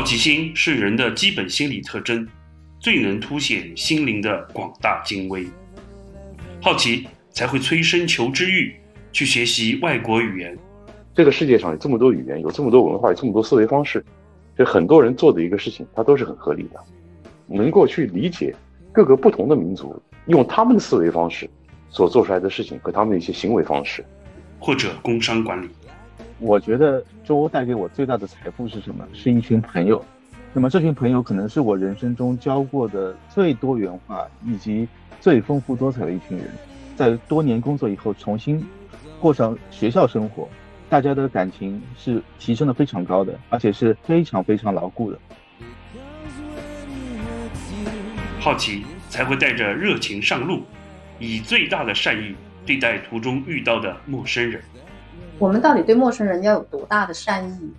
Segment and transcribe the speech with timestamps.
[0.00, 2.26] 好奇心是人的基本心理特征，
[2.78, 5.46] 最能凸显心灵的广大精微。
[6.62, 8.74] 好奇才会催生求知欲，
[9.12, 10.56] 去学习外国语言。
[11.14, 14.02] 这个世界上有这么多语言，有这么多文化，有这么多思维方式，
[14.56, 16.82] 这很多人做的一个事情，它都是很合理的。
[17.46, 18.56] 能够去理解
[18.92, 21.46] 各个不同的民族用他们的思维方式
[21.90, 24.02] 所做出来的事情和他们的一些行为方式，
[24.58, 25.68] 或者工商管理。
[26.40, 29.06] 我觉得周带给我最大的财富是什么？
[29.12, 30.02] 是一群朋友。
[30.52, 34.88] 那么这群朋友可能是我人生中交过的最多元化以及
[35.20, 36.50] 最丰富多彩的一群人。
[36.96, 38.66] 在多年工作以后，重新
[39.20, 40.48] 过上学校生活，
[40.88, 45.18] 大家的感情是提升的非常高的，而且是非常非常牢固的。
[48.38, 50.62] 好奇才会带着热情上路，
[51.18, 54.60] 以最大的善意对待途中遇到的陌生人。
[55.40, 57.72] 我们到底对陌生人要有多大的善意？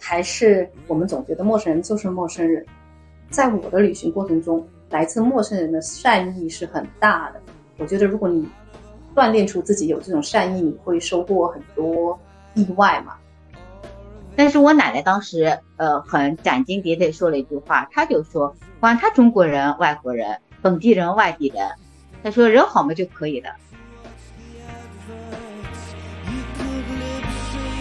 [0.00, 2.66] 还是我们总觉得陌生人就是陌生人？
[3.30, 7.40] 在我的旅行过程中，来自陌生人的善意是很大的。
[7.78, 8.48] 我觉得，如果你
[9.14, 12.18] 锻炼出自己有这种善意，你会收获很多
[12.54, 13.14] 意外嘛。
[14.34, 21.70] 但是我奶奶当时，呃，很斩钉截铁说了一句话，她就说：“管他中国人、外国人、本地人、外地人，
[22.24, 23.50] 她说人好嘛就可以了。”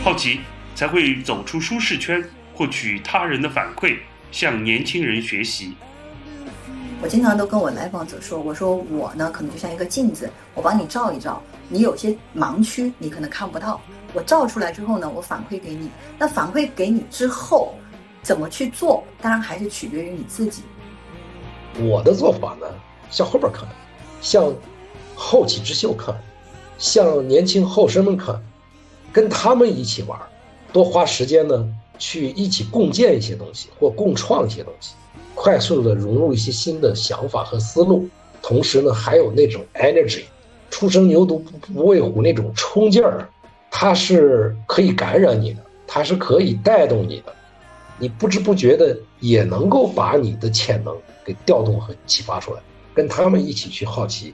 [0.04, 0.42] 好奇
[0.76, 2.22] 才会走出舒适圈，
[2.54, 3.96] 获取他人的反馈，
[4.34, 5.76] 向年轻人学习。
[7.02, 13.80] 我经常都跟我来访者说：“我说我呢，可能就像一个镜子，我帮你照一照，你有些盲区你可能看不到。”
[14.14, 15.90] 我照出来之后呢，我反馈给你。
[16.20, 17.74] 那反馈给你之后，
[18.22, 19.06] 怎么去做？
[19.22, 20.64] 当然还是取决于你自己。
[21.80, 22.68] 我的做法呢，
[23.09, 23.66] 向后边看，
[24.20, 24.54] 向
[25.16, 26.14] 后起之秀看，
[26.78, 28.36] 向年轻后生们看，
[29.14, 30.19] 跟他们一起玩，
[30.73, 34.96] 多花时间呢，去一起共建一些东西或共创一些东西，
[35.35, 38.09] 快速的融入一些新的想法和思路。
[38.41, 40.24] 同时呢，还有那种 energy，
[40.69, 43.29] 初生牛犊不不畏虎那种冲劲儿。
[43.69, 47.34] 它是可以感染你的，它是可以带动你的，
[47.97, 52.59] 你不知不觉的也能够把你的潜能给调动和启发出来，
[52.94, 54.34] 跟他们一起去好奇。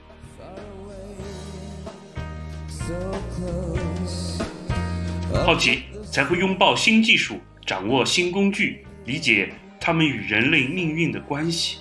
[5.34, 7.35] 好奇才会拥抱新技术，
[7.66, 11.79] 掌握新工具，理解他们与人类命运的关系。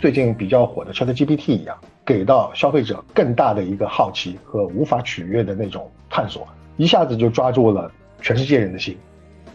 [0.00, 1.76] 最近比较火的 ChatGPT 一样。
[2.02, 7.88] 给到消费者更大的一个好奇和无法取悦的那种探索，一下子就抓住了
[8.20, 8.98] 全世界人的心。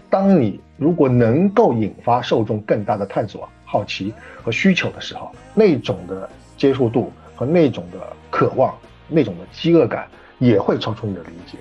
[0.09, 8.73] 当你如果能够引发受众更大的探索、好奇和需求的时候，那种的接受度和那种的渴望、
[9.09, 10.07] 那种的饥饿感
[10.39, 11.57] 也会超出你的理解。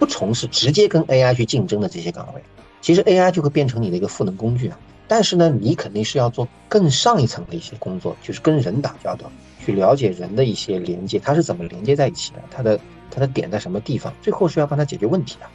[0.00, 2.42] 不从事直接跟 AI 去竞争的这些岗位，
[2.80, 4.78] 其实 AI 就会变成你的一个赋能工具啊。
[5.06, 9.30] 但是呢，你肯定是要做更上一层的一些工作，就是跟人打交道。
[9.62, 12.38] 去了解人的一些连接，它是怎么连接在一起的？
[12.50, 12.80] 它的
[13.10, 14.10] 它的点在什么地方？
[14.22, 15.46] 最后是要帮他解决问题的。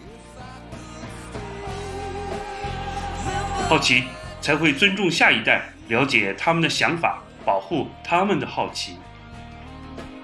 [3.67, 4.03] 好奇
[4.41, 8.97] 才会尊重下一代，了解他们的想法，保护他们的好奇。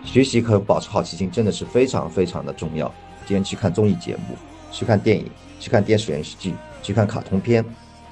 [0.04, 2.94] 学习和保持好奇心真的是非常非常的重要。
[3.32, 4.36] 今天去看综艺节目，
[4.74, 5.26] 去看电影，
[5.58, 6.54] 去看电视连续剧，
[6.84, 7.64] 去看卡通片，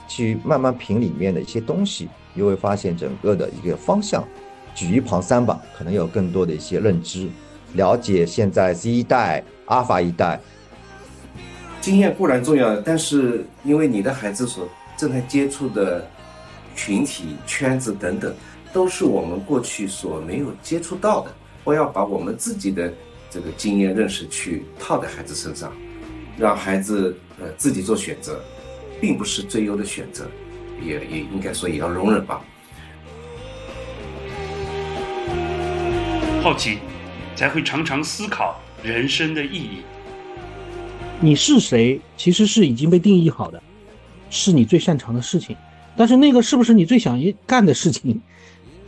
[0.07, 4.23] 去慢慢品里面的一些东西，你会发现整个的一个方向。
[4.73, 7.27] 举一旁三吧，可能有更多的一些认知，
[7.73, 10.39] 了解现在 Z 一代、阿尔法一代。
[11.81, 16.07] 经验固然重要，但是因为你的孩子所正在接触的
[16.77, 18.33] 群体、圈子等等，
[18.71, 21.31] 都是我们过去所没有接触到的。
[21.65, 22.89] 我要把我们自己的
[23.29, 25.71] 这个经验认识去套在孩子身上，
[26.37, 28.43] 让孩子呃自己做选择，
[28.99, 30.27] 并不是最优的选择，
[30.83, 32.41] 也也应该说也要容忍吧。
[36.41, 36.79] 好奇，
[37.35, 39.83] 才会常常思考人生的意义。
[41.19, 43.61] 你是谁，其实是已经被定义好的，
[44.29, 45.55] 是你最擅长的事情。
[45.95, 48.19] 但是那个是不是你最想干的事情，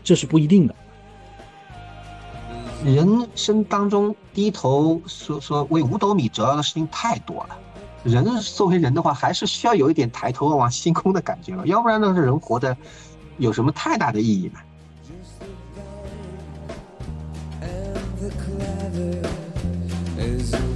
[0.03, 0.73] 这是不一定的。
[2.83, 7.57] 人生当中低头说说为五斗米折腰的事情太多了。
[8.03, 12.75] 人作为人的话，还是需要有一点抬头望星空的感觉了，要不然呢，这人活的
[13.37, 14.59] 有什么太大的意义呢
[20.17, 20.70] ？Is it.